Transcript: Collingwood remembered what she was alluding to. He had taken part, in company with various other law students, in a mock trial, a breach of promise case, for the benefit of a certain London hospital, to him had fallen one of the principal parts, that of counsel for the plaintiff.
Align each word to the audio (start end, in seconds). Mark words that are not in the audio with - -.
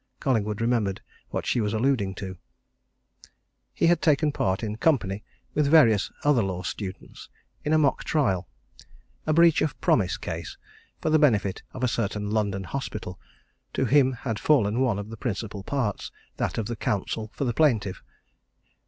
Collingwood 0.19 0.61
remembered 0.61 0.99
what 1.29 1.45
she 1.45 1.61
was 1.61 1.75
alluding 1.75 2.15
to. 2.15 2.35
He 3.71 3.85
had 3.85 4.01
taken 4.01 4.31
part, 4.31 4.63
in 4.63 4.77
company 4.77 5.23
with 5.53 5.67
various 5.67 6.11
other 6.23 6.41
law 6.41 6.63
students, 6.63 7.29
in 7.63 7.71
a 7.71 7.77
mock 7.77 8.03
trial, 8.03 8.47
a 9.27 9.33
breach 9.33 9.61
of 9.61 9.79
promise 9.79 10.17
case, 10.17 10.57
for 11.01 11.11
the 11.11 11.19
benefit 11.19 11.61
of 11.71 11.83
a 11.83 11.87
certain 11.87 12.31
London 12.31 12.63
hospital, 12.63 13.19
to 13.73 13.85
him 13.85 14.13
had 14.13 14.39
fallen 14.39 14.79
one 14.79 14.97
of 14.97 15.11
the 15.11 15.17
principal 15.17 15.61
parts, 15.61 16.11
that 16.37 16.57
of 16.57 16.67
counsel 16.79 17.29
for 17.35 17.45
the 17.45 17.53
plaintiff. 17.53 18.01